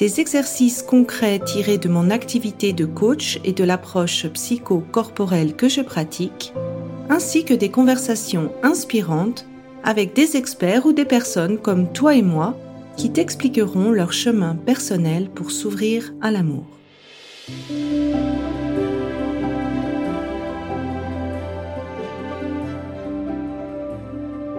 [0.00, 5.82] des exercices concrets tirés de mon activité de coach et de l'approche psycho-corporelle que je
[5.82, 6.54] pratique,
[7.10, 9.46] ainsi que des conversations inspirantes
[9.84, 12.56] avec des experts ou des personnes comme toi et moi
[12.96, 16.64] qui t'expliqueront leur chemin personnel pour s'ouvrir à l'amour.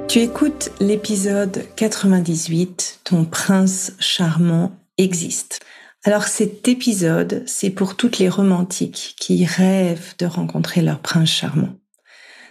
[0.07, 4.71] Tu écoutes l'épisode 98, Ton prince charmant
[5.01, 5.59] existe.
[6.03, 11.75] Alors cet épisode, c'est pour toutes les romantiques qui rêvent de rencontrer leur prince charmant.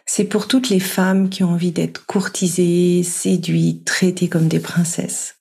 [0.06, 5.37] C'est pour toutes les femmes qui ont envie d'être courtisées, séduites, traitées comme des princesses.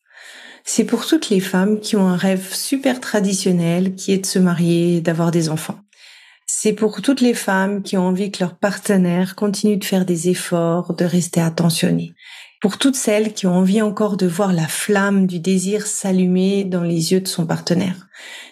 [0.63, 4.39] C'est pour toutes les femmes qui ont un rêve super traditionnel qui est de se
[4.39, 5.79] marier, d'avoir des enfants.
[6.45, 10.29] C'est pour toutes les femmes qui ont envie que leur partenaire continue de faire des
[10.29, 12.13] efforts, de rester attentionné
[12.61, 16.83] pour toutes celles qui ont envie encore de voir la flamme du désir s'allumer dans
[16.83, 18.07] les yeux de son partenaire.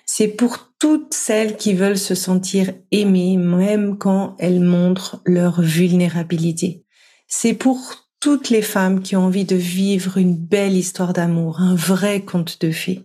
[0.06, 6.86] C'est pour toutes celles qui veulent se sentir aimées même quand elles montrent leur vulnérabilité.
[7.28, 11.76] C'est pour toutes les femmes qui ont envie de vivre une belle histoire d'amour, un
[11.76, 13.04] vrai conte de fées.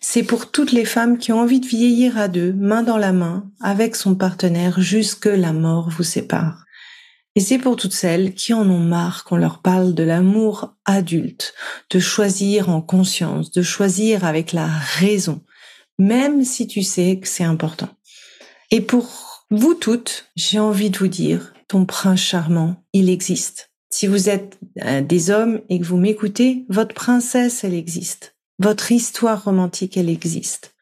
[0.00, 3.12] C'est pour toutes les femmes qui ont envie de vieillir à deux, main dans la
[3.12, 6.64] main, avec son partenaire jusque la mort vous sépare.
[7.36, 11.54] Et c'est pour toutes celles qui en ont marre qu'on leur parle de l'amour adulte,
[11.90, 15.40] de choisir en conscience, de choisir avec la raison,
[15.98, 17.88] même si tu sais que c'est important.
[18.72, 23.70] Et pour vous toutes, j'ai envie de vous dire, ton prince charmant, il existe.
[23.90, 28.36] Si vous êtes euh, des hommes et que vous m'écoutez, votre princesse, elle existe.
[28.58, 30.74] Votre histoire romantique, elle existe.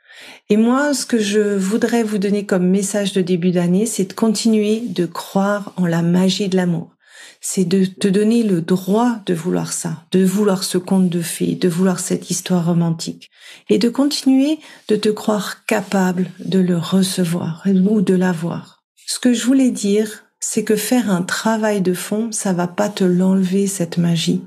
[0.51, 4.13] Et moi, ce que je voudrais vous donner comme message de début d'année, c'est de
[4.15, 6.95] continuer de croire en la magie de l'amour.
[7.41, 11.55] C'est de te donner le droit de vouloir ça, de vouloir ce conte de fées,
[11.55, 13.31] de vouloir cette histoire romantique.
[13.69, 14.59] Et de continuer
[14.89, 18.83] de te croire capable de le recevoir ou de l'avoir.
[19.07, 22.89] Ce que je voulais dire, c'est que faire un travail de fond, ça va pas
[22.89, 24.43] te l'enlever cette magie.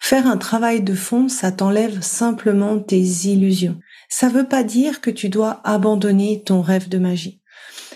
[0.00, 3.78] Faire un travail de fond, ça t'enlève simplement tes illusions
[4.08, 7.40] ça veut pas dire que tu dois abandonner ton rêve de magie.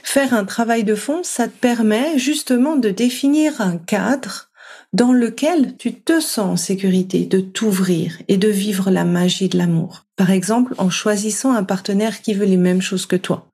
[0.03, 4.49] Faire un travail de fond, ça te permet justement de définir un cadre
[4.93, 9.59] dans lequel tu te sens en sécurité, de t'ouvrir et de vivre la magie de
[9.59, 10.07] l'amour.
[10.17, 13.51] Par exemple, en choisissant un partenaire qui veut les mêmes choses que toi.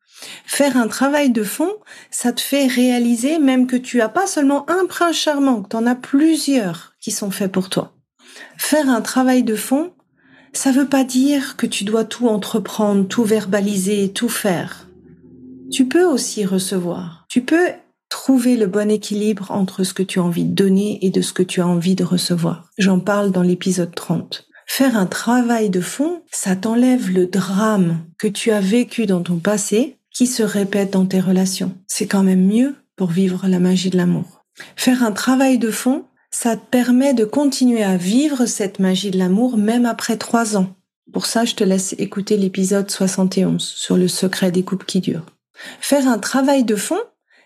[0.46, 1.72] Faire un travail de fond,
[2.10, 5.76] ça te fait réaliser même que tu as pas seulement un prince charmant, que tu
[5.76, 7.94] en as plusieurs qui sont faits pour toi.
[8.56, 9.92] Faire un travail de fond,
[10.54, 14.88] ça veut pas dire que tu dois tout entreprendre, tout verbaliser, tout faire.
[15.70, 17.26] Tu peux aussi recevoir.
[17.28, 17.68] Tu peux
[18.08, 21.32] trouver le bon équilibre entre ce que tu as envie de donner et de ce
[21.32, 22.70] que tu as envie de recevoir.
[22.78, 24.46] J'en parle dans l'épisode 30.
[24.66, 29.38] Faire un travail de fond, ça t'enlève le drame que tu as vécu dans ton
[29.38, 31.76] passé qui se répète dans tes relations.
[31.86, 34.44] C'est quand même mieux pour vivre la magie de l'amour.
[34.76, 39.18] Faire un travail de fond, ça te permet de continuer à vivre cette magie de
[39.18, 40.74] l'amour même après trois ans.
[41.12, 45.26] Pour ça, je te laisse écouter l'épisode 71 sur le secret des couples qui durent.
[45.80, 46.98] Faire un travail de fond,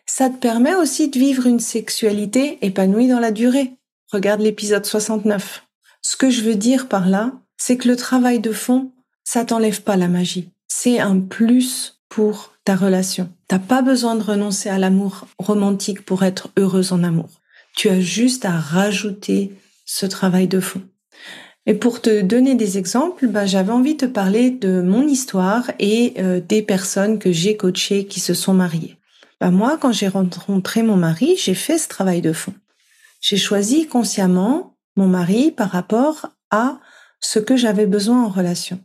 [0.06, 3.74] ça te permet aussi de vivre une sexualité épanouie dans la durée.
[4.10, 5.64] Regarde l'épisode 69.
[6.00, 8.90] Ce que je veux dire par là, c'est que le travail de fond,
[9.22, 10.48] ça t'enlève pas la magie.
[10.66, 13.28] C'est un plus pour ta relation.
[13.48, 17.37] T'as pas besoin de renoncer à l'amour romantique pour être heureuse en amour.
[17.78, 19.52] Tu as juste à rajouter
[19.86, 20.82] ce travail de fond.
[21.64, 25.70] Et pour te donner des exemples, bah, j'avais envie de te parler de mon histoire
[25.78, 28.98] et euh, des personnes que j'ai coachées qui se sont mariées.
[29.40, 32.52] Bah, moi, quand j'ai rencontré mon mari, j'ai fait ce travail de fond.
[33.20, 36.80] J'ai choisi consciemment mon mari par rapport à
[37.20, 38.80] ce que j'avais besoin en relation.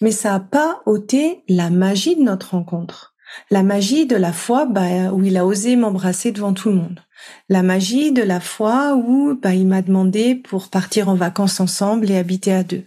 [0.00, 3.14] Mais ça n'a pas ôté la magie de notre rencontre.
[3.52, 6.98] La magie de la foi bah, où il a osé m'embrasser devant tout le monde.
[7.48, 12.10] La magie de la foi où bah, il m'a demandé pour partir en vacances ensemble
[12.10, 12.84] et habiter à deux.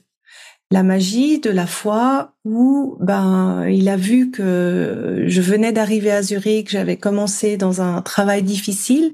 [0.71, 6.23] La magie de la foi où ben il a vu que je venais d'arriver à
[6.23, 9.13] Zurich, j'avais commencé dans un travail difficile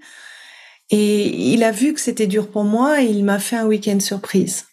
[0.90, 4.00] et il a vu que c'était dur pour moi et il m'a fait un week-end
[4.00, 4.68] surprise.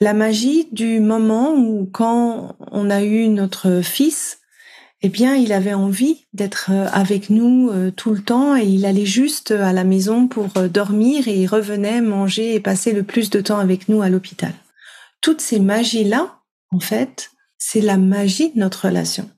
[0.00, 4.38] La magie du moment où quand on a eu notre fils,
[5.06, 8.86] eh bien, il avait envie d'être euh, avec nous euh, tout le temps et il
[8.86, 13.28] allait juste à la maison pour dormir et il revenait manger et passer le plus
[13.28, 14.54] de temps avec nous à l'hôpital.
[15.20, 16.38] Toutes ces magies-là,
[16.70, 19.28] en fait, c'est la magie de notre relation.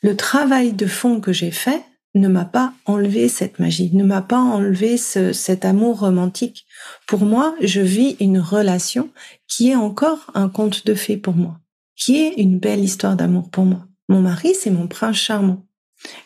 [0.00, 1.82] Le travail de fond que j'ai fait
[2.14, 6.66] ne m'a pas enlevé cette magie, ne m'a pas enlevé cet amour romantique.
[7.08, 9.08] Pour moi, je vis une relation
[9.48, 11.58] qui est encore un conte de fées pour moi,
[11.96, 13.88] qui est une belle histoire d'amour pour moi.
[14.08, 15.66] Mon mari, c'est mon prince charmant.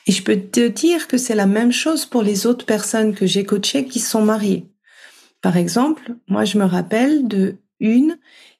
[0.06, 3.26] Et je peux te dire que c'est la même chose pour les autres personnes que
[3.26, 4.66] j'ai coachées qui sont mariées.
[5.40, 8.18] Par exemple, moi, je me rappelle de une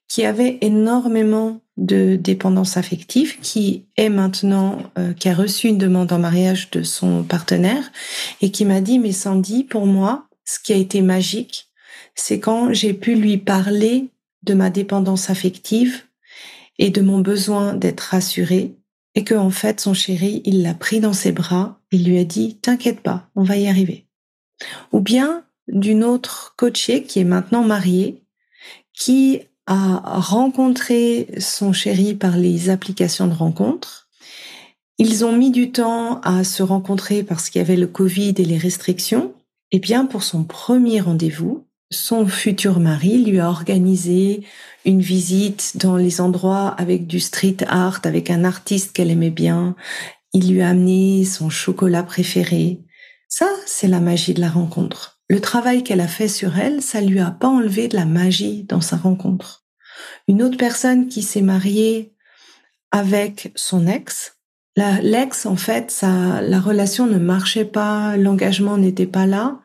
[0.09, 6.13] qui avait énormément de dépendance affective, qui est maintenant, euh, qui a reçu une demande
[6.13, 7.93] en mariage de son partenaire
[8.41, 11.69] et qui m'a dit, mais Sandy, pour moi, ce qui a été magique,
[12.15, 14.11] c'est quand j'ai pu lui parler
[14.43, 16.03] de ma dépendance affective
[16.79, 18.75] et de mon besoin d'être rassurée
[19.15, 22.25] et que en fait son chéri, il l'a pris dans ses bras, il lui a
[22.25, 24.07] dit "T'inquiète pas, on va y arriver."
[24.93, 28.23] Ou bien d'une autre coachée qui est maintenant mariée,
[28.93, 34.09] qui a rencontré son chéri par les applications de rencontres.
[34.99, 38.45] Ils ont mis du temps à se rencontrer parce qu'il y avait le Covid et
[38.45, 39.33] les restrictions.
[39.71, 44.47] Et bien, pour son premier rendez-vous, son futur mari lui a organisé
[44.85, 49.75] une visite dans les endroits avec du street art, avec un artiste qu'elle aimait bien.
[50.33, 52.81] Il lui a amené son chocolat préféré.
[53.29, 55.21] Ça, c'est la magie de la rencontre.
[55.29, 58.65] Le travail qu'elle a fait sur elle, ça lui a pas enlevé de la magie
[58.65, 59.65] dans sa rencontre.
[60.29, 62.15] Une autre personne qui s'est mariée
[62.93, 64.37] avec son ex,
[64.77, 69.61] l'ex, en fait, la relation ne marchait pas, l'engagement n'était pas là.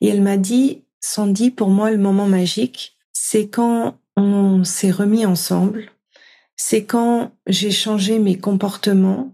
[0.00, 5.24] Et elle m'a dit, Sandy, pour moi, le moment magique, c'est quand on s'est remis
[5.24, 5.92] ensemble,
[6.56, 9.32] c'est quand j'ai changé mes comportements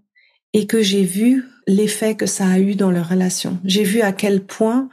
[0.52, 3.58] et que j'ai vu l'effet que ça a eu dans leur relation.
[3.64, 4.90] J'ai vu à quel point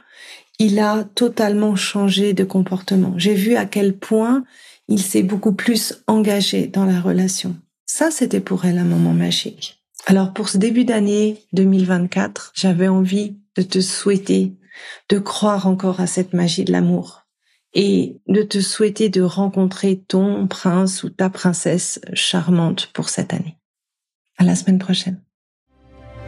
[0.58, 3.12] il a totalement changé de comportement.
[3.18, 4.42] J'ai vu à quel point
[4.88, 7.56] il s'est beaucoup plus engagé dans la relation.
[7.84, 9.84] Ça, c'était pour elle un moment magique.
[10.06, 14.54] Alors pour ce début d'année 2024, j'avais envie de te souhaiter
[15.08, 17.26] de croire encore à cette magie de l'amour
[17.72, 23.58] et de te souhaiter de rencontrer ton prince ou ta princesse charmante pour cette année.
[24.38, 25.20] À la semaine prochaine.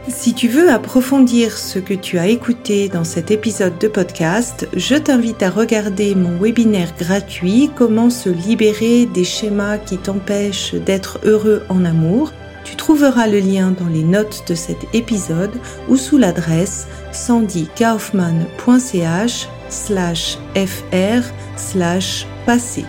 [0.09, 4.95] Si tu veux approfondir ce que tu as écouté dans cet épisode de podcast, je
[4.95, 11.63] t'invite à regarder mon webinaire gratuit Comment se libérer des schémas qui t'empêchent d'être heureux
[11.69, 12.33] en amour.
[12.83, 15.53] Trouveras le lien dans les notes de cet épisode
[15.87, 21.23] ou sous l'adresse sandykaufman.ch slash fr
[21.55, 22.83] slash passé.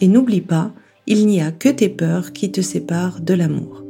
[0.00, 0.72] Et n'oublie pas,
[1.06, 3.85] il n'y a que tes peurs qui te séparent de l'amour.